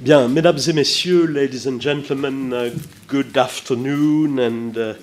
[0.00, 2.70] Bien, mesdames et messieurs, ladies and gentlemen, uh,
[3.08, 4.94] good afternoon, and uh, uh,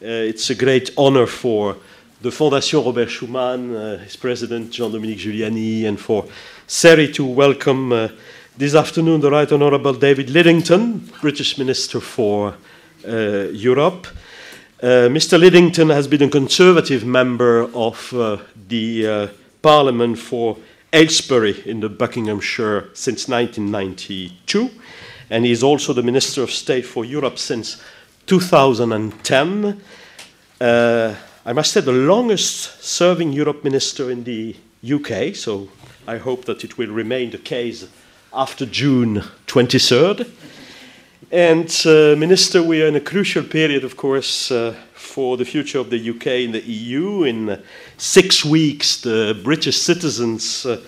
[0.00, 1.76] it's a great honor for
[2.22, 6.24] the Fondation Robert Schuman, uh, its president Jean-Dominique Giuliani, and for
[6.68, 8.08] CERI to welcome uh,
[8.56, 12.54] this afternoon the Right Honorable David Lidington, British Minister for
[13.08, 14.06] uh, Europe.
[14.80, 15.36] Mr.
[15.36, 18.14] Lidington has been a Conservative member of
[18.68, 19.30] the
[19.62, 20.56] Parliament for
[20.92, 24.70] Aylesbury in the Buckinghamshire since 1992,
[25.30, 27.82] and he is also the Minister of State for Europe since
[28.26, 29.82] 2010.
[30.60, 31.14] Uh,
[31.44, 35.68] I must say, the longest serving Europe minister in the UK, so
[36.06, 37.86] I hope that it will remain the case
[38.32, 40.30] after June 23rd.
[41.30, 45.78] And, uh, Minister, we are in a crucial period, of course, uh, for the future
[45.78, 47.24] of the UK in the EU.
[47.24, 47.62] In
[47.98, 50.80] six weeks, the British citizens uh,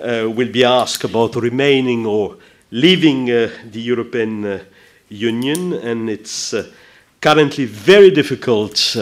[0.00, 2.36] uh, will be asked about remaining or
[2.70, 4.58] leaving uh, the European uh,
[5.08, 6.66] Union, and it's uh,
[7.20, 8.96] currently very difficult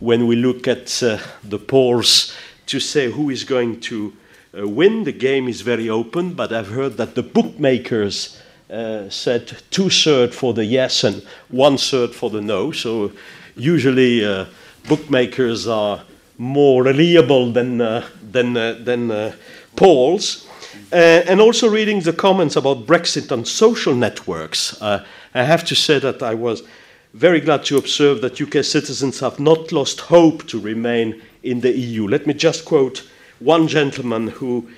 [0.00, 2.34] when we look at the polls
[2.66, 4.12] to say who is going to
[4.54, 5.04] win.
[5.04, 8.38] The game is very open, but I've heard that the bookmakers.
[8.70, 12.72] Uh, said two thirds for the yes and one third for the no.
[12.72, 13.12] So
[13.54, 14.46] usually uh,
[14.88, 16.02] bookmakers are
[16.42, 19.32] more reliable than, uh, than, uh, than uh,
[19.76, 20.48] polls.
[20.92, 25.04] Uh, and also reading the comments about Brexit on social networks, uh,
[25.34, 26.64] I have to say that I was
[27.14, 31.70] very glad to observe that UK citizens have not lost hope to remain in the
[31.70, 32.08] EU.
[32.08, 34.68] Let me just quote one gentleman who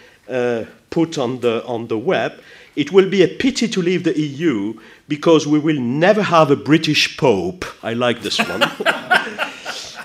[0.91, 2.41] put on the, on the web
[2.77, 4.75] it will be a pity to leave the EU
[5.07, 7.65] because we will never have a British Pope.
[7.85, 8.63] I like this one.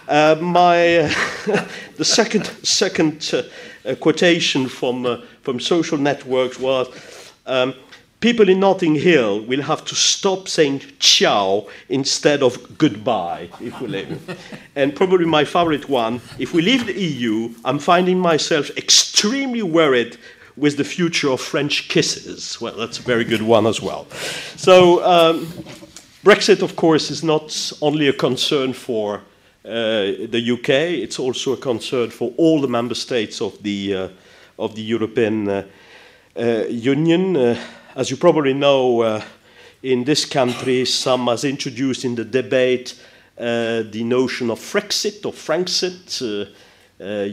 [0.09, 1.13] uh, my, uh,
[1.97, 6.87] the second, second uh, quotation from, uh, from social networks was
[7.45, 7.73] um,
[8.19, 13.87] people in Notting Hill will have to stop saying ciao instead of goodbye if we
[13.87, 14.37] leave.
[14.75, 20.17] and probably my favorite one if we leave the EU, I'm finding myself extremely worried
[20.57, 22.59] with the future of French kisses.
[22.59, 24.07] Well, that's a very good one as well.
[24.57, 25.45] So, um,
[26.25, 29.21] Brexit, of course, is not only a concern for
[29.65, 34.07] uh, the UK, it's also a concern for all the member states of the, uh,
[34.57, 35.63] of the European uh,
[36.37, 37.35] uh Union.
[37.95, 39.21] As you probably know,
[39.83, 42.97] in this country, some has introduced in the debate
[43.35, 46.21] the notion of Frexit or Franksit.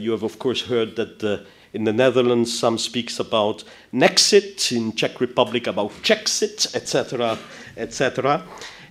[0.01, 4.71] you have, of course, heard that in the Netherlands, some speaks about Nexit.
[4.71, 7.37] In Czech Republic, about Czechsit, etc.,
[7.77, 8.43] etc.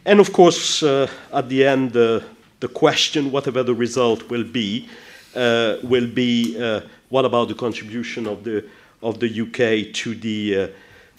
[0.04, 2.20] And of course, uh, at the end, uh,
[2.61, 4.89] the question, whatever the result will be,
[5.34, 6.81] uh, will be uh,
[7.11, 8.65] what about the contribution of the
[9.03, 10.69] of the UK to the uh,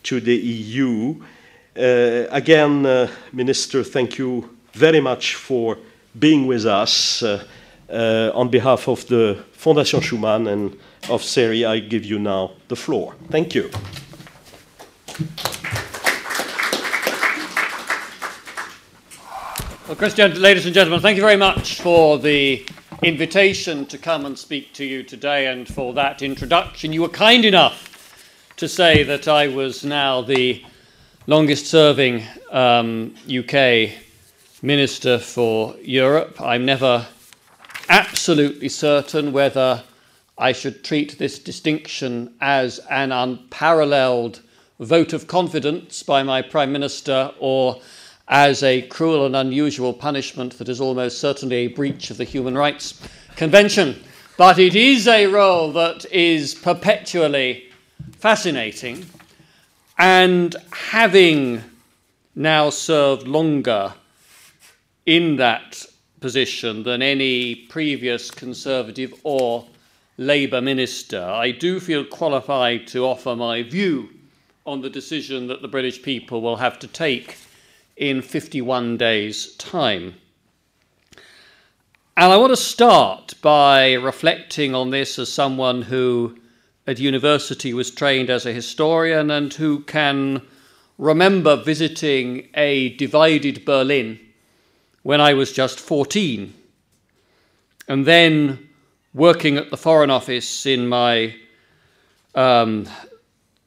[0.04, 1.16] to the EU?
[1.78, 5.78] Uh, again, Minister, thank you very much for
[6.18, 10.76] being with us on behalf of the Fondation Schuman and
[11.10, 13.16] of CERI, I give you now the floor.
[13.30, 13.70] Thank you.
[19.88, 22.66] Well, Christian, ladies and gentlemen, thank you very much for the
[23.04, 26.92] invitation to come and speak to you today and for that introduction.
[26.92, 30.62] You were kind enough to say that I was now the
[31.26, 32.22] longest serving
[32.52, 33.92] um, UK
[34.62, 36.42] Minister for Europe.
[36.42, 37.08] I'm never
[37.88, 39.86] absolutely certain whether
[40.38, 44.42] I should treat this distinction as an unparalleled
[44.82, 47.80] vote of confidence by my Prime Minister or
[48.28, 52.58] as a cruel and unusual punishment that is almost certainly a breach of the Human
[52.58, 53.02] Rights
[53.36, 54.02] Convention.
[54.38, 57.72] But it is a role that is perpetually
[58.20, 59.06] fascinating,
[59.98, 61.64] and having
[62.36, 63.94] now served longer
[65.06, 65.86] in that
[66.20, 69.66] position than any previous Conservative or
[70.18, 74.10] Labour minister, I do feel qualified to offer my view
[74.66, 77.38] on the decision that the British people will have to take
[77.98, 80.16] in 51 days' time.
[82.16, 86.38] And I want to start by reflecting on this as someone who
[86.88, 90.42] at university was trained as a historian and who can
[90.98, 94.20] remember visiting a divided Berlin
[95.04, 96.54] when I was just 14.
[97.88, 98.68] And then
[99.14, 101.36] working at the Foreign Office in my
[102.36, 102.88] um,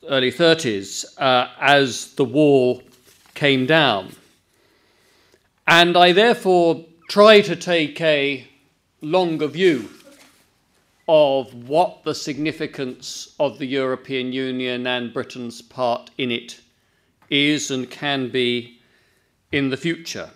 [0.08, 2.82] early 30s uh, as the wall
[3.34, 4.12] came down.
[5.66, 8.46] And I therefore try to take a
[9.00, 9.88] longer view
[11.08, 16.60] of what the significance of the European Union and Britain's part in it
[17.30, 18.78] is and can be
[19.50, 20.30] in the future.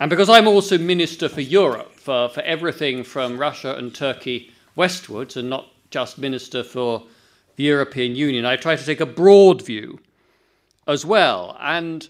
[0.00, 5.36] And because I'm also Minister for Europe, for, for everything from Russia and Turkey westwards,
[5.36, 7.02] and not just Minister for
[7.56, 9.98] the European Union, I try to take a broad view
[10.86, 11.56] as well.
[11.60, 12.08] And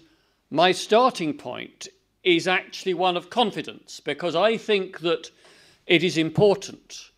[0.49, 1.87] my starting point
[2.23, 5.29] is actually one of confidence, because I think that
[5.85, 7.11] it is important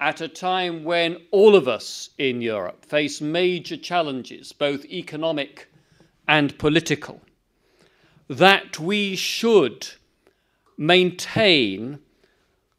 [0.00, 5.68] at a time when all of us in Europe face major challenges, both economic
[6.26, 7.20] and political,
[8.28, 9.86] that we should
[10.78, 11.98] maintain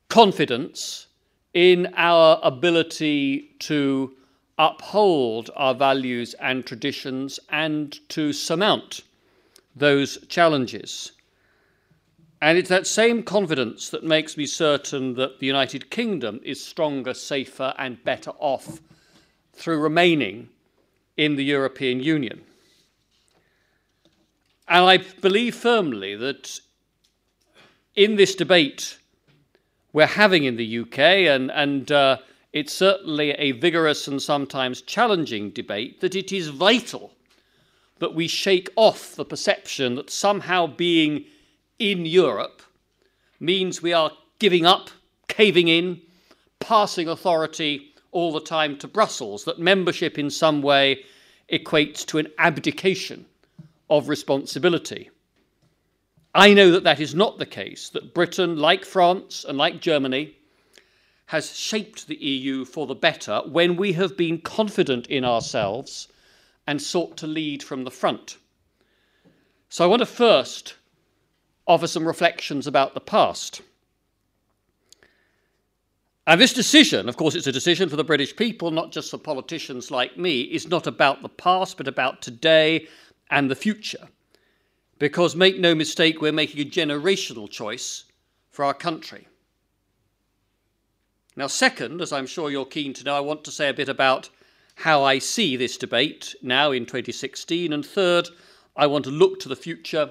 [0.08, 1.08] confidence
[1.54, 4.14] in our ability to
[4.58, 9.02] uphold our values and traditions and to surmount
[9.76, 11.12] those challenges.
[12.42, 17.14] And it's that same confidence that makes me certain that the United Kingdom is stronger,
[17.14, 18.80] safer, and better off
[19.54, 20.50] through remaining
[21.18, 22.42] in the European Union.
[24.68, 26.60] And I believe firmly that
[27.96, 28.98] in this debate
[29.94, 32.18] we're having in the UK, and, and uh,
[32.54, 37.12] it's certainly a vigorous and sometimes challenging debate, that it is vital
[38.02, 41.24] that we shake off the perception that somehow being
[41.78, 42.64] in Europe
[43.40, 44.90] means we are giving up,
[45.28, 46.02] caving in,
[46.60, 51.06] passing authority all the time to Brussels, that membership in some way
[51.54, 53.24] equates to an abdication
[53.88, 55.12] of responsibility.
[56.34, 60.36] I know that that is not the case, that Britain, like France and like Germany,
[61.28, 66.08] has shaped the EU for the better when we have been confident in ourselves
[66.68, 68.38] and sought to lead from the front.
[69.70, 70.76] So I want to first
[71.68, 73.62] offer some reflections about the past.
[76.28, 79.18] And this decision, of course, it's a decision for the British people, not just for
[79.18, 82.88] politicians like me, is not about the past, but about today
[83.30, 84.08] and the future.
[85.00, 88.04] Because make no mistake, we're making a generational choice
[88.52, 89.28] for our country.
[91.36, 93.90] Now, second, as I'm sure you're keen to know, I want to say a bit
[93.90, 94.30] about
[94.82, 97.72] how I see this debate now in 2016.
[97.72, 98.28] And third,
[98.76, 100.10] I want to look to the future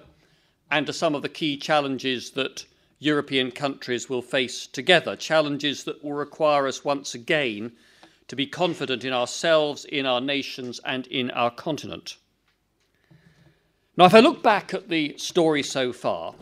[0.70, 2.64] and to some of the key challenges that
[3.00, 7.72] European countries will face together, challenges that will require us once again
[8.28, 12.16] to be confident in ourselves, in our nations, and in our continent.
[13.96, 16.34] Now, if I look back at the story so far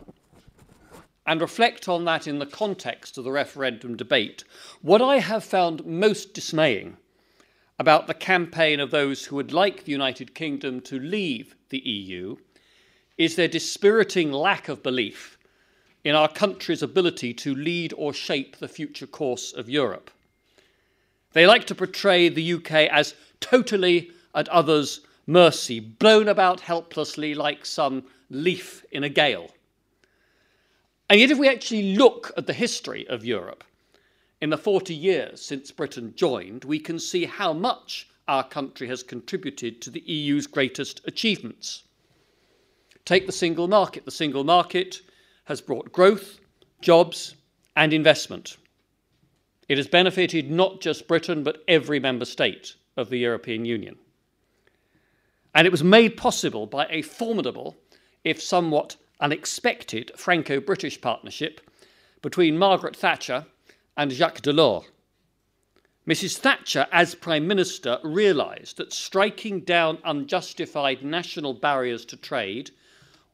[1.25, 4.44] and reflect on that in the context of the referendum debate,
[4.82, 6.98] what I have found most dismaying
[7.78, 12.36] about the campaign of those who would like the United Kingdom to leave the EU
[13.16, 15.38] is their dispiriting lack of belief
[16.04, 20.10] in our country's ability to lead or shape the future course of Europe.
[21.32, 27.66] They like to portray the UK as totally at others' mercy, blown about helplessly like
[27.66, 29.50] some leaf in a gale.
[31.10, 33.64] And yet, if we actually look at the history of Europe,
[34.40, 39.02] in the 40 years since Britain joined, we can see how much our country has
[39.02, 41.85] contributed to the EU's greatest achievements.
[43.05, 44.05] Take the single market.
[44.05, 45.00] The single market
[45.44, 46.38] has brought growth,
[46.81, 47.35] jobs,
[47.75, 48.58] and investment.
[49.69, 53.96] It has benefited not just Britain, but every member state of the European Union.
[55.55, 57.76] And it was made possible by a formidable,
[58.25, 61.61] if somewhat unexpected, Franco British partnership
[62.23, 63.47] between Margaret Thatcher
[63.99, 64.85] and Jacques Delors.
[66.07, 66.38] Mrs.
[66.38, 72.71] Thatcher, as Prime Minister, realised that striking down unjustified national barriers to trade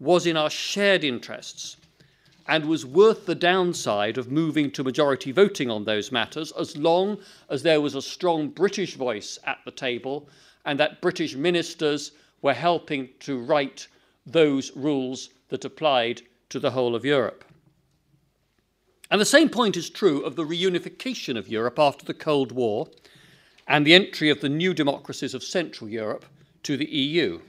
[0.00, 1.76] was in our shared interests
[2.48, 7.18] and was worth the downside of moving to majority voting on those matters as long
[7.50, 10.28] as there was a strong British voice at the table
[10.64, 13.86] and that British ministers were helping to write
[14.26, 17.44] those rules that applied to the whole of Europe.
[19.10, 22.88] And the same point is true of the reunification of Europe after the Cold War
[23.66, 26.24] and the entry of the new democracies of Central Europe
[26.62, 27.40] to the EU.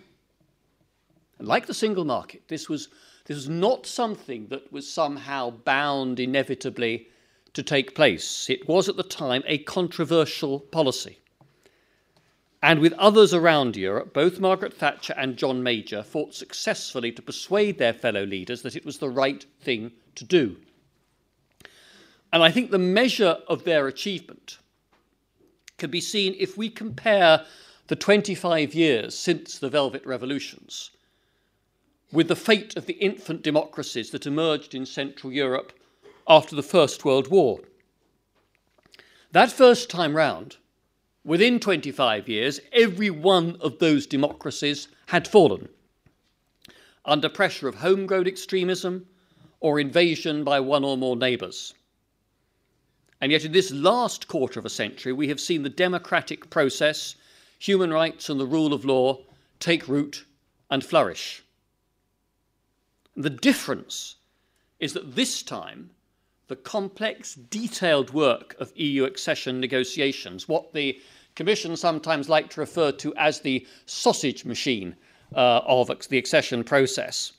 [1.39, 2.89] And like the single market, this was,
[3.25, 7.07] this was not something that was somehow bound inevitably
[7.53, 8.49] to take place.
[8.49, 11.19] It was at the time a controversial policy.
[12.61, 17.77] And with others around Europe, both Margaret Thatcher and John Major fought successfully to persuade
[17.77, 20.57] their fellow leaders that it was the right thing to do.
[22.35, 24.57] And I think the measure of their achievement
[25.77, 27.45] can be seen if we compare
[27.87, 30.91] the 25 years since the Velvet Revolutions
[32.11, 35.71] with the fate of the infant democracies that emerged in Central Europe
[36.27, 37.61] after the First World War.
[39.31, 40.57] That first time round,
[41.23, 45.69] within 25 years, every one of those democracies had fallen
[47.05, 49.05] under pressure of homegrown extremism
[49.61, 51.73] or invasion by one or more neighbours.
[53.21, 57.15] And yet, in this last quarter of a century, we have seen the democratic process,
[57.59, 59.19] human rights, and the rule of law
[59.59, 60.25] take root
[60.69, 61.43] and flourish.
[63.15, 64.15] The difference
[64.79, 65.89] is that this time,
[66.47, 70.99] the complex, detailed work of EU accession negotiations, what the
[71.35, 74.95] Commission sometimes like to refer to as the sausage machine
[75.35, 77.33] uh, of the accession process,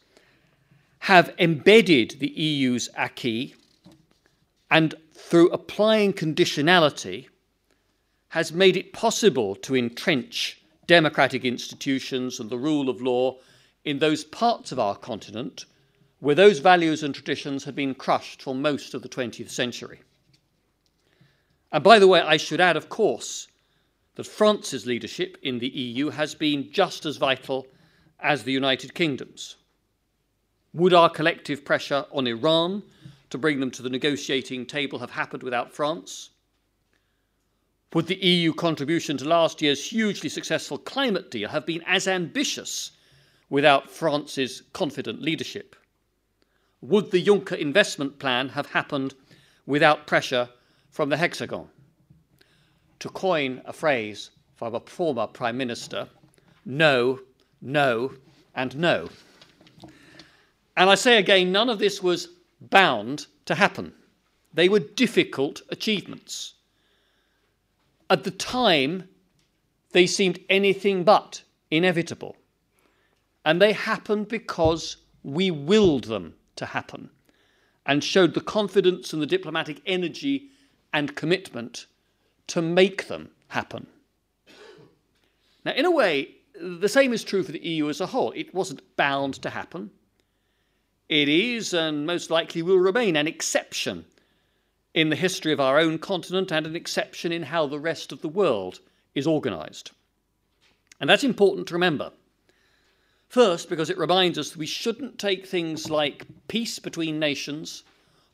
[1.01, 3.55] have embedded the EU's acquis
[4.71, 7.27] and through applying conditionality
[8.29, 13.37] has made it possible to entrench democratic institutions and the rule of law
[13.85, 15.65] in those parts of our continent
[16.21, 20.01] where those values and traditions have been crushed for most of the 20th century.
[21.73, 23.49] And by the way, I should add, of course,
[24.15, 27.67] that France's leadership in the EU has been just as vital
[28.21, 29.57] as the United Kingdom's.
[30.73, 32.83] Would our collective pressure on Iran
[33.31, 36.31] to bring them to the negotiating table have happened without France?
[37.93, 42.93] Would the EU contribution to last year's hugely successful climate deal have been as ambitious
[43.49, 45.77] without France's confident leadership?
[46.83, 49.15] Would the Juncker investment plan have happened
[49.65, 50.49] without pressure
[50.91, 51.69] from the Hexagon?
[53.01, 56.09] To coin a phrase from a former Prime Minister,
[56.65, 57.21] no,
[57.63, 58.13] no,
[58.55, 59.09] and no.
[60.77, 62.29] And I say again, none of this was
[62.71, 63.93] bound to happen.
[64.53, 66.55] They were difficult achievements.
[68.09, 69.09] At the time,
[69.93, 72.37] they seemed anything but inevitable.
[73.45, 77.11] And they happened because we willed them to happen
[77.85, 80.51] and showed the confidence and the diplomatic energy
[80.93, 81.87] and commitment
[82.49, 83.87] to make them happen.
[85.65, 88.33] Now, in a way, the same is true for the EU as a whole.
[88.33, 89.91] It wasn't bound to happen.
[91.09, 94.05] It is, and most likely will remain, an exception
[94.93, 98.23] in the history of our own continent and an exception in how the rest of
[98.23, 98.81] the world
[99.15, 99.93] is organised.
[101.01, 102.11] And that's important to remember.
[103.29, 107.85] First, because it reminds us that we shouldn't take things like peace between nations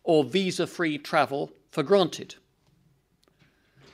[0.05, 2.37] or visa free travel for granted.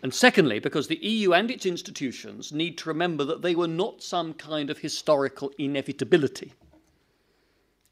[0.02, 4.02] And secondly, because the EU and its institutions need to remember that they were not
[4.02, 6.52] some kind of historical inevitability.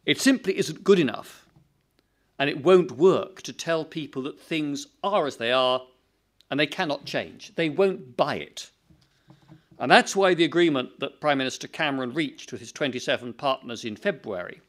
[0.06, 1.46] It simply isn't good enough,
[2.38, 5.82] and it won't work to tell people that things are as they are
[6.50, 7.54] and they cannot change.
[7.56, 8.70] They won't buy it.
[9.78, 13.96] And that's why the agreement that Prime Minister Cameron reached with his 27 partners in
[13.96, 14.62] February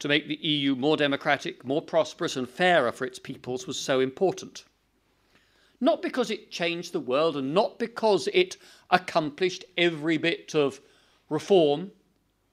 [0.00, 4.00] to make the EU more democratic, more prosperous, and fairer for its peoples was so
[4.00, 4.64] important
[5.84, 8.56] not because it changed the world and not because it
[8.90, 10.80] accomplished every bit of
[11.28, 11.90] reform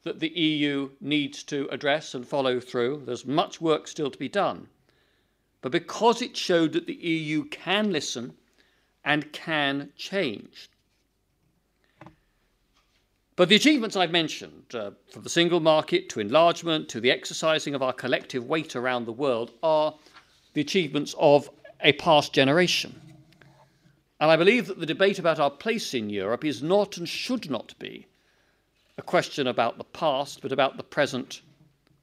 [0.03, 3.03] that the EU needs to address and follow through.
[3.05, 4.67] There's much work still to be done.
[5.61, 8.33] But because it showed that the EU can listen
[9.05, 10.69] and can change.
[13.35, 17.73] But the achievements I've mentioned, uh, from the single market to enlargement to the exercising
[17.73, 19.95] of our collective weight around the world, are
[20.53, 22.99] the achievements of a past generation.
[24.19, 27.49] And I believe that the debate about our place in Europe is not and should
[27.49, 28.07] not be
[29.01, 31.41] a question about the past, but about the present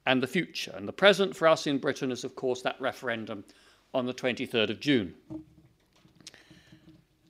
[0.05, 0.73] and the future.
[0.75, 3.45] And the present for us in Britain is, of course, that referendum
[3.93, 5.15] on the 23rd of June.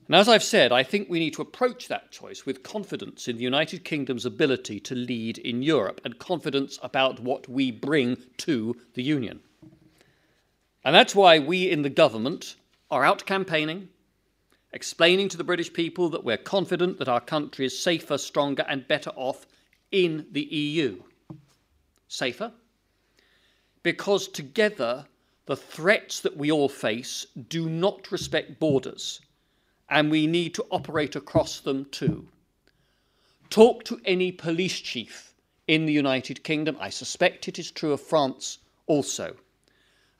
[0.08, 3.38] And as I've said, I think we need to approach that choice with confidence in
[3.38, 8.76] the United Kingdom's ability to lead in Europe and confidence about what we bring to
[8.96, 9.40] the Union.
[10.84, 12.56] And that's why we in the government
[12.90, 13.90] are out campaigning,
[14.74, 18.88] explaining to the British people that we're confident that our country is safer, stronger, and
[18.88, 19.46] better off
[19.92, 21.02] in the EU.
[22.08, 22.52] Safer?
[23.84, 25.06] Because together,
[25.46, 29.22] the threats that we all face do not respect borders,
[29.90, 32.28] and we need to operate across them too.
[33.50, 35.34] Talk to any police chief
[35.68, 36.78] in the United Kingdom.
[36.80, 39.36] I suspect it is true of France also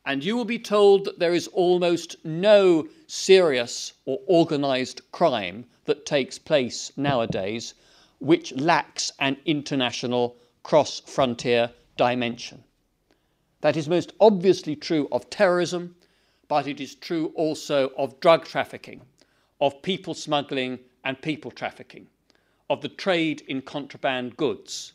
[0.10, 6.04] and you will be told that there is almost no serious or organised crime that
[6.04, 7.76] takes place nowadays
[8.20, 12.64] which lacks an international cross frontier dimension.
[13.62, 15.96] That is most obviously true of terrorism,
[16.48, 19.02] but it is true also of drug trafficking,
[19.60, 22.08] of people smuggling and people trafficking,
[22.70, 24.94] of the trade in contraband goods,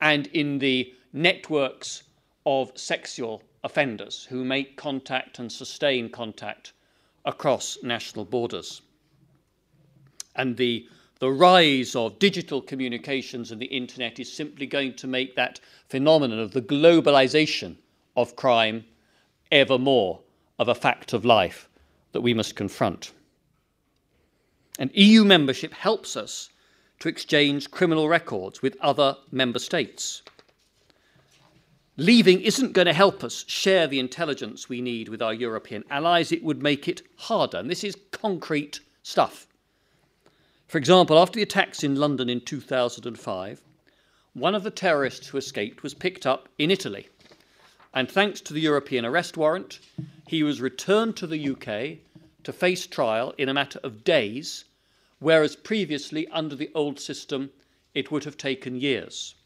[0.00, 2.04] and in the networks
[2.46, 6.72] of sexual offenders who make contact and sustain contact
[7.24, 8.82] across national borders.
[10.36, 10.86] And the,
[11.18, 16.38] the rise of digital communications and the internet is simply going to make that phenomenon
[16.38, 17.76] of the globalization
[18.16, 18.84] of crime
[19.50, 20.20] ever more
[20.58, 21.68] of a fact of life
[22.12, 23.12] that we must confront.
[24.78, 26.50] And EU membership helps us
[27.00, 30.22] to exchange criminal records with other member states.
[31.96, 36.30] Leaving isn't going to help us share the intelligence we need with our European allies,
[36.30, 37.58] it would make it harder.
[37.58, 39.47] And this is concrete stuff.
[40.68, 43.62] For example, after the attacks in London in 2005,
[44.34, 47.08] one of the terrorists who escaped was picked up in Italy.
[47.94, 49.78] And thanks to the European arrest warrant,
[50.26, 52.00] he was returned to the UK
[52.44, 54.66] to face trial in a matter of days,
[55.20, 57.48] whereas previously, under the old system,
[57.94, 59.36] it would have taken years.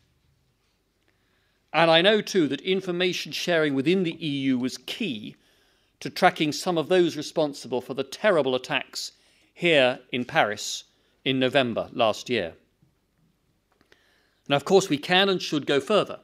[1.72, 5.36] And I know too that information sharing within the EU was key
[6.00, 9.12] to tracking some of those responsible for the terrible attacks
[9.54, 10.82] here in Paris
[11.24, 12.54] in November last year.
[14.48, 16.20] Now, of course, we can and should go further.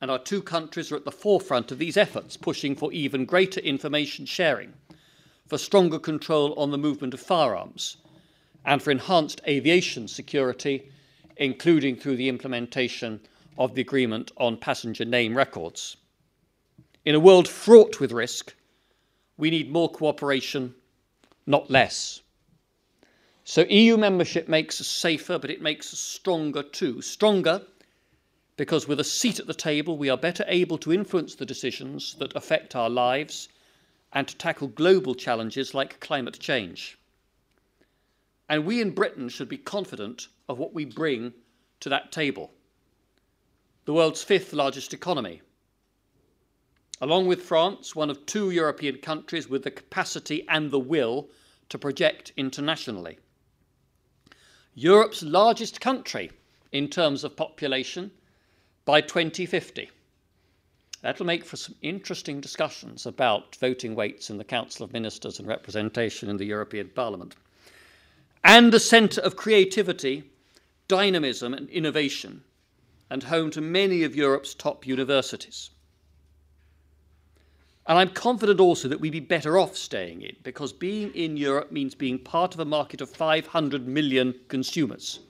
[0.00, 3.60] And our two countries are at the forefront of these efforts, pushing for even greater
[3.60, 4.72] information sharing,
[5.46, 7.96] for stronger control on the movement of firearms,
[8.64, 10.90] and for enhanced aviation security,
[11.36, 13.20] including through the implementation
[13.56, 15.96] of the agreement on passenger name records.
[17.04, 18.54] In a world fraught with risk,
[19.36, 20.74] we need more cooperation,
[21.46, 22.20] not less.
[23.50, 27.00] So EU membership makes us safer, but it makes us stronger too.
[27.00, 27.62] Stronger
[28.58, 32.12] because with a seat at the table, we are better able to influence the decisions
[32.16, 33.48] that affect our lives
[34.12, 36.98] and to tackle global challenges like climate change.
[38.50, 41.32] And we in Britain should be confident of what we bring
[41.80, 42.52] to that table
[43.86, 45.40] the world's fifth largest economy.
[47.00, 51.30] Along with France, one of two European countries with the capacity and the will
[51.70, 53.18] to project internationally.
[54.80, 56.30] Europe's largest country
[56.70, 58.12] in terms of population
[58.84, 59.90] by 2050.
[61.02, 65.48] That'll make for some interesting discussions about voting weights in the Council of Ministers and
[65.48, 67.34] representation in the European Parliament.
[68.44, 70.30] And a centre of creativity,
[70.86, 72.44] dynamism, and innovation
[73.10, 75.70] and home to many of Europe's top universities.
[77.88, 81.72] And I'm confident also that we'd be better off staying in because being in Europe
[81.72, 85.20] means being part of a market of 500 million consumers,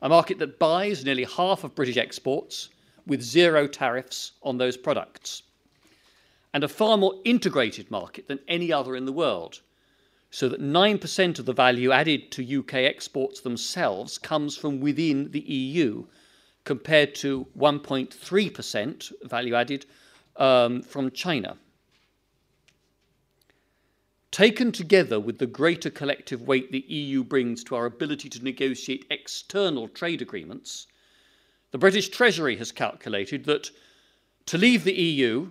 [0.00, 2.70] a market that buys nearly half of British exports
[3.06, 5.42] with zero tariffs on those products,
[6.54, 9.60] and a far more integrated market than any other in the world,
[10.30, 15.40] so that 9% of the value added to UK exports themselves comes from within the
[15.40, 16.06] EU
[16.64, 19.84] compared to 1.3% value added
[20.36, 21.58] um, from China.
[24.30, 29.06] Taken together with the greater collective weight the EU brings to our ability to negotiate
[29.10, 30.86] external trade agreements,
[31.70, 33.70] the British Treasury has calculated that
[34.46, 35.50] to leave the EU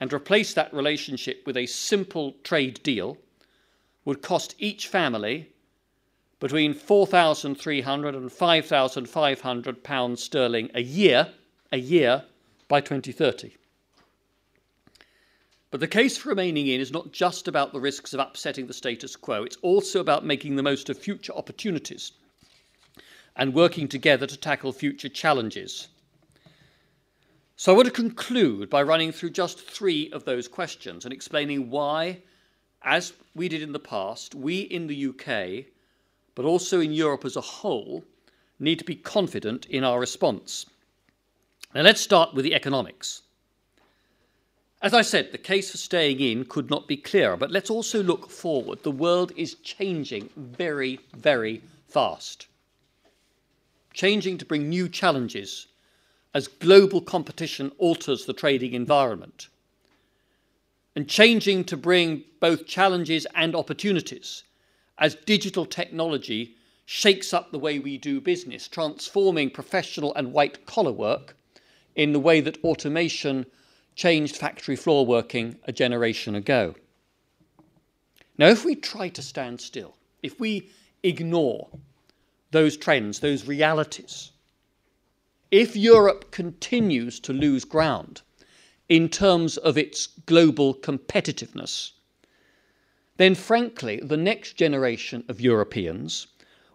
[0.00, 3.18] and replace that relationship with a simple trade deal
[4.04, 5.50] would cost each family
[6.38, 11.32] between 4,300 and 5,500 pounds sterling a year,
[11.72, 12.24] a year
[12.68, 13.54] by 2030.
[15.70, 18.72] But the case for remaining in is not just about the risks of upsetting the
[18.72, 22.12] status quo, it's also about making the most of future opportunities
[23.34, 25.88] and working together to tackle future challenges.
[27.56, 31.70] So I want to conclude by running through just three of those questions and explaining
[31.70, 32.22] why,
[32.82, 35.72] as we did in the past, we in the UK
[36.36, 38.04] but also in Europe as a whole,
[38.60, 40.66] need to be confident in our response.
[41.74, 43.22] Now, let's start with the economics.
[44.86, 48.04] As I said, the case for staying in could not be clearer, but let's also
[48.04, 48.84] look forward.
[48.84, 52.46] The world is changing very, very fast.
[53.92, 55.66] Changing to bring new challenges
[56.34, 59.48] as global competition alters the trading environment.
[60.94, 64.44] And changing to bring both challenges and opportunities
[64.98, 70.92] as digital technology shakes up the way we do business, transforming professional and white collar
[70.92, 71.36] work
[71.96, 73.46] in the way that automation
[73.96, 76.74] changed factory floor working a generation ago.
[78.38, 80.70] Now, if we try to stand still, if we
[81.02, 81.68] ignore
[82.50, 84.30] those trends, those realities,
[85.50, 88.20] if Europe continues to lose ground
[88.88, 91.92] in terms of its global competitiveness,
[93.16, 96.26] then frankly, the next generation of Europeans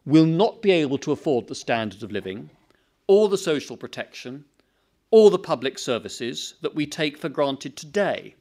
[0.05, 2.49] will not be able to afford the standard of living
[3.05, 4.43] or the social protection
[5.11, 8.33] or the public services that we take for granted today.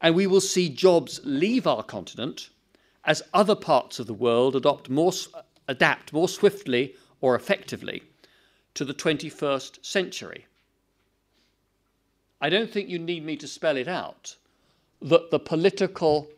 [0.00, 2.50] And we will see jobs leave our continent
[3.04, 5.12] as other parts of the world adopt more,
[5.66, 8.02] adapt more swiftly or effectively
[8.74, 10.46] to the 21st century.
[12.40, 14.36] I don't think you need me to spell it out
[15.02, 16.28] that the political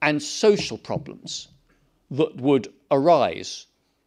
[0.00, 1.48] and social problems
[2.10, 3.66] that would arise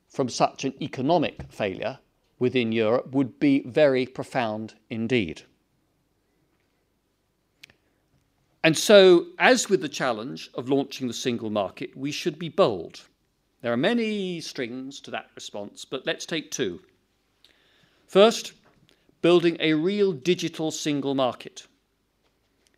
[0.10, 2.00] from such an economic failure
[2.40, 5.44] within Europe would be very profound indeed.
[8.64, 13.08] And so, as with the challenge of launching the single market, we should be bold.
[13.62, 16.82] There are many strings to that response, but let's take two.
[18.08, 18.54] First,
[19.22, 21.68] building a real digital single market.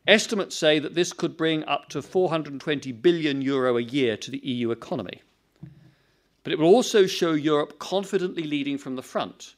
[0.08, 4.40] Estimates say that this could bring up to 420 billion euro a year to the
[4.40, 5.22] EU economy.
[6.50, 9.54] But it will also show Europe confidently leading from the front,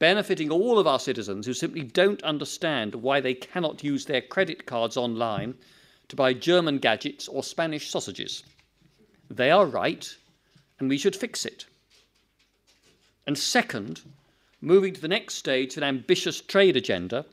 [0.00, 4.66] benefiting all of our citizens who simply don't understand why they cannot use their credit
[4.66, 5.54] cards online
[6.08, 8.42] to buy German gadgets or Spanish sausages.
[9.30, 10.12] They are right,
[10.80, 11.66] and we should fix it.
[13.24, 14.00] And second,
[14.60, 17.24] moving to the next stage, an ambitious trade agenda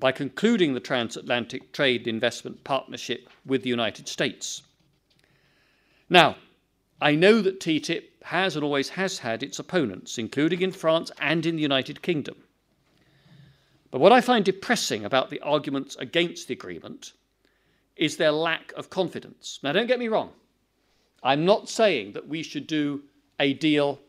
[0.00, 4.62] by concluding the transatlantic trade investment partnership with the United States.
[6.10, 6.34] Now,
[7.00, 11.44] I know that TTIP has and always has had its opponents, including in France and
[11.44, 12.36] in the United Kingdom.
[13.90, 17.12] But what I find depressing about the arguments against the agreement
[17.96, 19.60] is their lack of confidence.
[19.62, 20.30] Now, don't get me wrong.
[21.22, 23.02] I'm not saying that we should do
[23.38, 24.00] a deal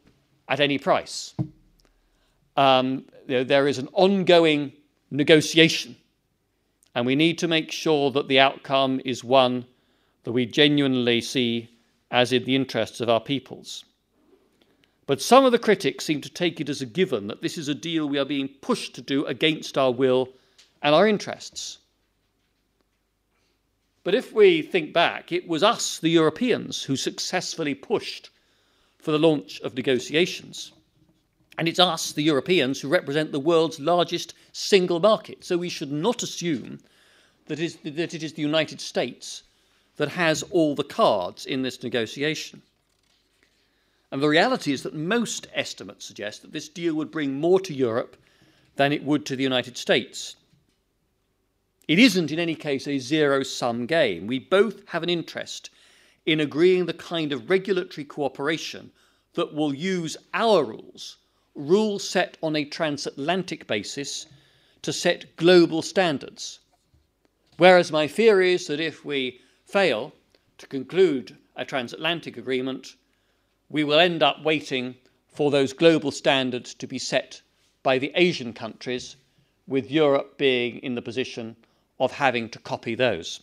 [0.47, 1.33] at any price
[2.57, 4.71] um, there is an ongoing
[5.11, 5.95] negotiation,
[6.93, 9.65] and we need to make sure that the outcome is one
[10.23, 11.69] that we genuinely see
[12.11, 13.85] as in the interests of our peoples.
[15.07, 17.67] But some of the critics seem to take it as a given that this is
[17.67, 20.29] a deal we are being pushed to do against our will
[20.81, 21.79] and our interests.
[24.03, 28.29] But if we think back, it was us, the Europeans, who successfully pushed
[28.99, 30.71] for the launch of negotiations.
[31.57, 35.43] And it's us, the Europeans, who represent the world's largest single market.
[35.43, 36.79] So we should not assume
[37.45, 39.43] that, is, that it is the United States
[39.97, 42.61] that has all the cards in this negotiation.
[44.11, 47.73] And the reality is that most estimates suggest that this deal would bring more to
[47.73, 48.17] Europe
[48.75, 50.35] than it would to the United States.
[51.87, 54.27] It isn't, in any case, a zero sum game.
[54.27, 55.69] We both have an interest
[56.25, 58.91] in agreeing the kind of regulatory cooperation
[59.33, 61.17] that will use our rules
[61.55, 64.25] rules set on a transatlantic basis
[64.81, 66.59] to set global standards.
[67.57, 70.13] Whereas my fear is that if we fail
[70.57, 72.95] to conclude a transatlantic agreement,
[73.69, 74.95] we will end up waiting
[75.27, 77.41] for those global standards to be set
[77.83, 79.17] by the Asian countries,
[79.67, 81.55] with Europe being in the position
[81.99, 83.39] of having to copy those.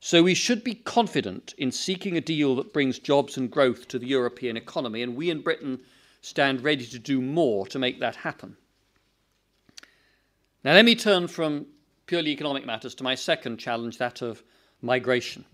[0.00, 3.98] So we should be confident in seeking a deal that brings jobs and growth to
[3.98, 5.80] the European economy, and we in Britain
[6.20, 8.56] stand ready to do more to make that happen.
[10.64, 11.66] Now, let me turn from
[12.08, 14.42] purely economic matters to my second challenge, that of
[14.80, 15.44] migration.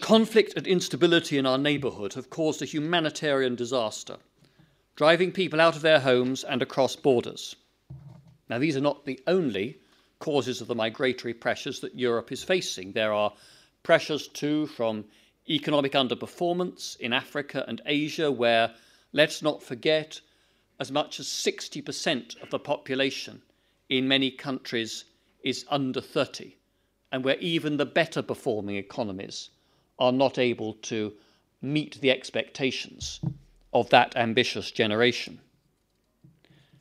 [0.00, 4.16] Conflict and instability in our neighbourhood have caused a humanitarian disaster,
[4.96, 7.54] driving people out of their homes and across borders.
[8.48, 9.78] Now, these are not the only
[10.18, 12.92] causes of the migratory pressures that Europe is facing.
[12.92, 13.32] There are
[13.82, 15.04] pressures too from
[15.50, 18.72] economic underperformance in Africa and Asia, where,
[19.12, 20.18] let's not forget,
[20.80, 23.42] as much as 60% of the population
[23.98, 25.04] in many countries
[25.42, 26.56] is under 30,
[27.12, 29.50] and where even the better performing economies
[29.98, 31.12] are not able to
[31.60, 33.20] meet the expectations
[33.74, 35.38] of that ambitious generation.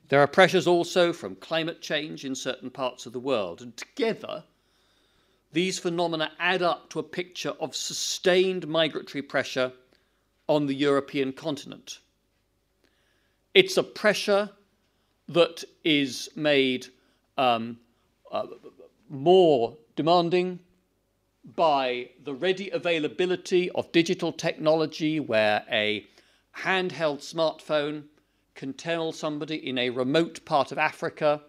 [0.08, 4.46] There are pressures also from climate change in certain parts of the world, and together
[5.52, 9.74] these phenomena add up to a picture of sustained migratory pressure
[10.48, 12.00] on the European continent.
[13.54, 14.50] It's a pressure
[15.28, 16.88] that is made
[17.38, 17.80] um,
[18.32, 18.48] uh,
[19.10, 20.60] more demanding
[21.56, 26.06] by the ready availability of digital technology, where a
[26.58, 28.04] handheld smartphone
[28.56, 31.42] can tell somebody in a remote part of Africa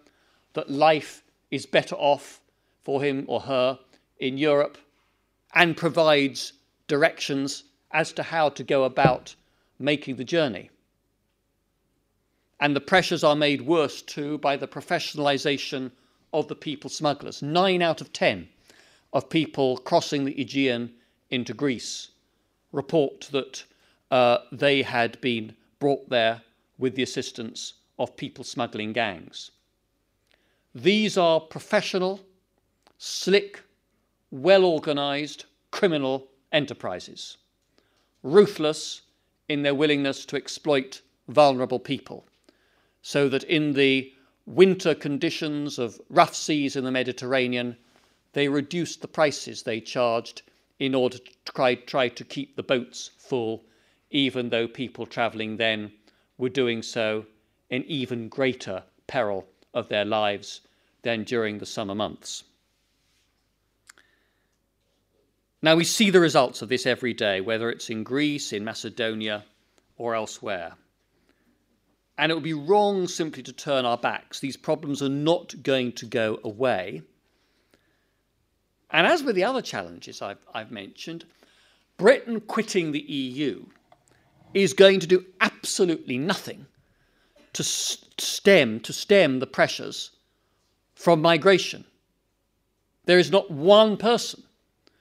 [0.53, 2.41] that life is better off
[2.83, 3.79] for him or her
[4.19, 4.77] in Europe
[5.53, 6.53] and provides
[6.87, 9.35] directions as to how to go about
[9.79, 10.69] making the journey.
[12.63, 15.91] And the pressures are made worse too by the professionalisation
[16.31, 17.41] of the people smugglers.
[17.41, 18.47] Nine out of ten
[19.11, 20.93] of people crossing the Aegean
[21.29, 22.11] into Greece
[22.71, 23.65] report that
[24.11, 26.41] uh, they had been brought there
[26.77, 29.51] with the assistance of people smuggling gangs.
[30.73, 32.21] These are professional,
[32.97, 33.61] slick,
[34.31, 37.35] well organized, criminal enterprises,
[38.23, 39.01] ruthless
[39.49, 42.25] in their willingness to exploit vulnerable people,
[43.03, 44.11] so that in the
[44.45, 47.77] winter conditions of rough seas in the Mediterranean,
[48.31, 50.41] they reduced the prices they charged
[50.79, 53.63] in order to try, try to keep the boats full,
[54.09, 55.91] even though people travelling then
[56.37, 57.25] were doing so
[57.69, 60.61] in even greater peril of their lives
[61.01, 62.43] than during the summer months.
[65.61, 69.45] Now, we see the results of this every day, whether it's in Greece, in Macedonia,
[69.97, 70.73] or elsewhere.
[72.17, 74.39] And it would be wrong simply to turn our backs.
[74.39, 77.01] These problems are not going to go away.
[78.91, 81.25] And as with the other challenges I've, I've mentioned,
[81.97, 83.65] Britain quitting the EU
[84.53, 86.67] is going to do absolutely nothing
[87.53, 90.11] to stem to stem the pressures
[90.95, 91.85] from migration.
[93.05, 94.43] There is not one person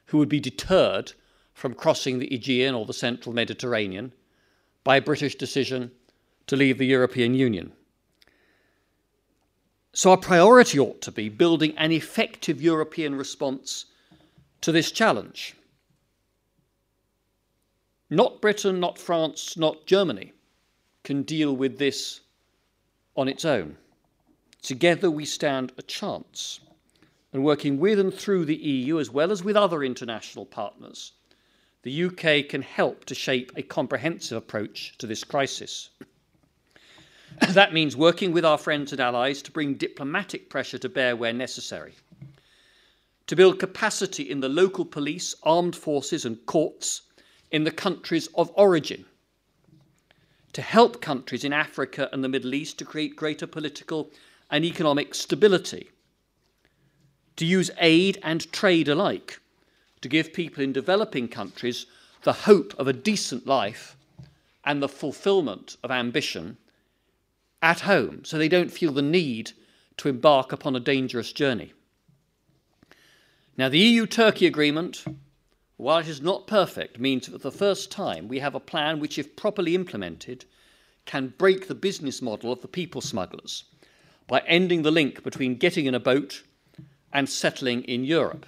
[0.06, 1.12] who would be deterred
[1.54, 4.12] from crossing the Aegean or the central Mediterranean
[4.84, 5.90] by a British decision
[6.46, 7.72] to leave the European Union.
[9.94, 13.86] So, our priority ought to be building an effective European response
[14.62, 15.54] to this challenge.
[18.08, 20.32] Not Britain, not France, not Germany
[21.04, 22.20] can deal with this
[23.16, 23.76] on its own.
[24.62, 26.60] Together we stand a chance.
[27.32, 31.12] And working with and through the EU, as well as with other international partners,
[31.82, 35.90] the UK can help to shape a comprehensive approach to this crisis.
[37.50, 41.32] that means working with our friends and allies to bring diplomatic pressure to bear where
[41.32, 41.94] necessary,
[43.26, 47.02] to build capacity in the local police, armed forces, and courts
[47.50, 49.04] in the countries of origin.
[50.54, 54.10] To help countries in Africa and the Middle East to create greater political
[54.50, 55.88] and economic stability,
[57.36, 59.40] to use aid and trade alike
[60.02, 61.86] to give people in developing countries
[62.22, 63.96] the hope of a decent life
[64.64, 66.56] and the fulfillment of ambition
[67.62, 69.52] at home so they don't feel the need
[69.96, 71.72] to embark upon a dangerous journey.
[73.56, 75.04] Now, the EU Turkey agreement,
[75.76, 78.98] while it is not perfect, means that for the first time we have a plan
[78.98, 80.44] which, if properly implemented,
[81.04, 83.64] can break the business model of the people smugglers
[84.26, 86.42] by ending the link between getting in a boat
[87.12, 88.46] and settling in Europe.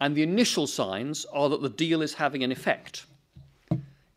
[0.00, 3.06] And the initial signs are that the deal is having an effect.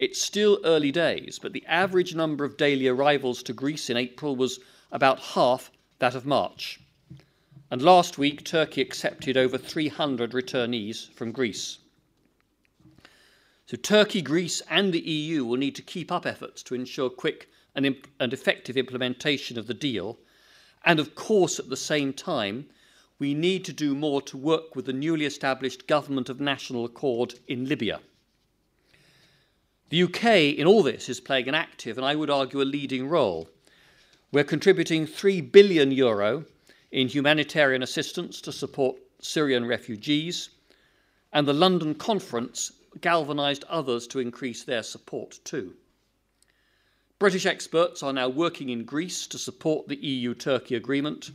[0.05, 4.35] It's still early days, but the average number of daily arrivals to Greece in April
[4.35, 4.59] was
[4.91, 6.79] about half that of March.
[7.71, 11.79] And last week, Turkey accepted over 300 returnees from Greece.
[13.65, 17.49] So Turkey, Greece, and the EU will need to keep up efforts to ensure quick
[17.73, 20.19] and, imp- and effective implementation of the deal.
[20.83, 22.67] And of course, at the same time,
[23.17, 27.39] we need to do more to work with the newly established Government of National Accord
[27.47, 28.01] in Libya.
[29.89, 33.07] The UK in all this is playing an active and I would argue a leading
[33.07, 33.49] role.
[34.31, 36.45] We're contributing 3 billion euro
[36.91, 40.49] in humanitarian assistance to support Syrian refugees,
[41.31, 42.71] and the London conference
[43.01, 45.75] galvanised others to increase their support too.
[47.19, 51.31] British experts are now working in Greece to support the EU Turkey agreement,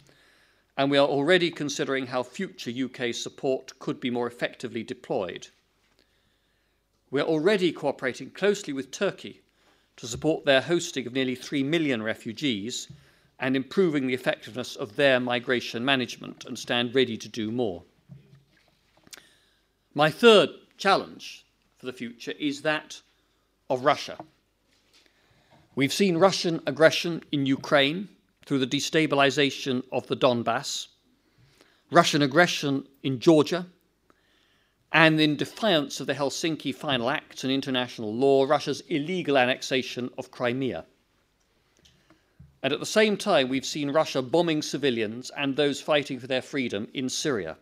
[0.76, 5.48] and we are already considering how future UK support could be more effectively deployed.
[7.10, 9.42] We are already cooperating closely with Turkey
[9.96, 12.88] to support their hosting of nearly 3 million refugees
[13.40, 17.82] and improving the effectiveness of their migration management and stand ready to do more.
[19.94, 21.44] My third challenge
[21.78, 23.00] for the future is that
[23.68, 24.18] of Russia.
[25.74, 28.08] We've seen Russian aggression in Ukraine
[28.46, 30.88] through the destabilization of the Donbass,
[31.90, 33.66] Russian aggression in Georgia,
[34.92, 40.30] and in defiance of the Helsinki Final Acts and international law, Russia's illegal annexation of
[40.30, 40.84] Crimea.
[42.62, 46.42] And at the same time, we've seen Russia bombing civilians and those fighting for their
[46.42, 47.56] freedom in Syria.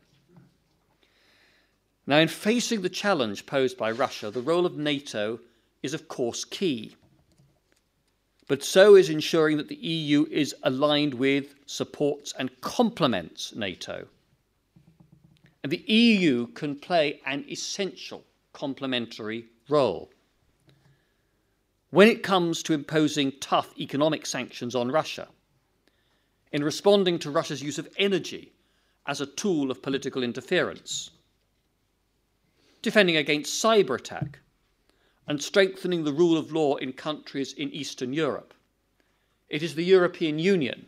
[2.06, 5.40] Now, in facing the challenge posed by Russia, the role of NATO
[5.82, 6.96] is, of course, key.
[8.48, 14.08] But so is ensuring that the EU is aligned with, supports, and complements NATO.
[15.62, 20.10] And the EU can play an essential complementary role.
[21.90, 25.28] When it comes to imposing tough economic sanctions on Russia,
[26.52, 28.52] in responding to Russia's use of energy
[29.06, 31.10] as a tool of political interference,
[32.82, 34.38] defending against cyber attack,
[35.26, 38.54] and strengthening the rule of law in countries in Eastern Europe.
[39.48, 40.86] It is the European Union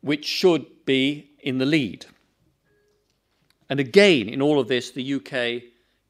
[0.00, 2.04] which should be in the lead.
[3.68, 5.62] And again, in all of this, the UK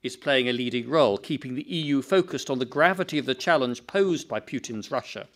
[0.02, 3.86] is playing a leading role, keeping the EU focused on the gravity of the challenge
[3.86, 5.26] posed by Putin's Russia,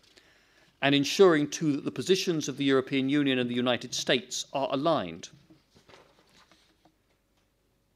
[0.83, 4.69] and ensuring too that the positions of the European Union and the United States are
[4.71, 5.29] aligned.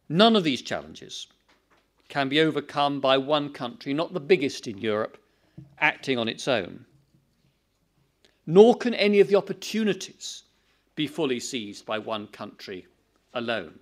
[0.08, 1.26] None of these challenges
[2.08, 5.18] can be overcome by one country, not the biggest in Europe,
[5.78, 6.84] acting on its own.
[8.46, 10.42] Nor can any of the opportunities
[10.94, 12.86] be fully seized by one country
[13.32, 13.78] alone.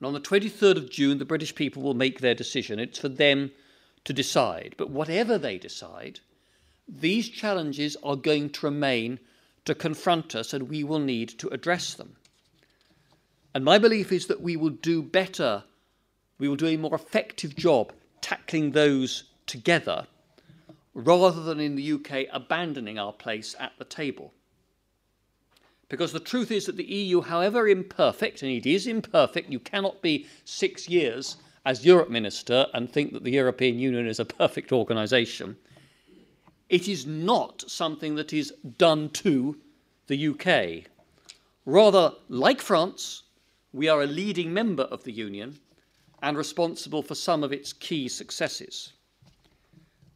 [0.00, 2.78] And on the 23rd of June, the British people will make their decision.
[2.78, 3.52] It's for them
[4.04, 4.74] to decide.
[4.78, 6.20] But whatever they decide,
[6.88, 9.20] these challenges are going to remain
[9.66, 12.16] to confront us, and we will need to address them.
[13.54, 15.64] And my belief is that we will do better,
[16.38, 20.06] we will do a more effective job tackling those together
[20.94, 24.32] rather than in the UK abandoning our place at the table.
[25.90, 30.00] Because the truth is that the EU, however imperfect, and it is imperfect, you cannot
[30.00, 34.72] be six years as Europe Minister and think that the European Union is a perfect
[34.72, 35.56] organisation.
[36.68, 39.58] It is not something that is done to
[40.06, 40.88] the UK.
[41.66, 43.24] Rather, like France,
[43.72, 45.58] we are a leading member of the Union
[46.22, 48.92] and responsible for some of its key successes.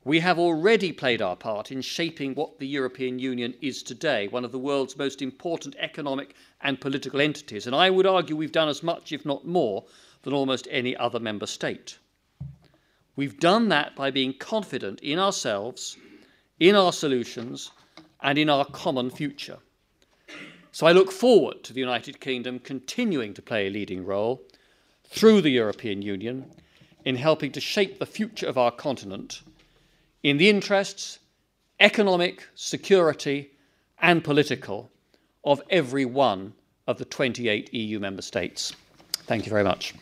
[0.07, 4.45] We have already played our part in shaping what the European Union is today, one
[4.45, 8.69] of the world's most important economic and political entities, and I would argue we've done
[8.69, 9.87] as much, if not more,
[10.21, 11.99] than almost any other member state.
[13.17, 15.97] We've done that by being confident in ourselves,
[16.61, 17.71] in our solutions,
[18.21, 19.57] and in our common future.
[20.71, 24.43] So I look forward to the United Kingdom continuing to play a leading role
[25.09, 26.53] through the European Union
[27.07, 29.41] in helping to shape the future of our continent
[30.25, 31.19] in the interests,
[31.79, 33.51] economic, security,
[34.01, 34.91] and political
[35.45, 36.55] of every one
[36.87, 38.73] of the 28 EU member states.
[39.27, 39.95] Thank you very much.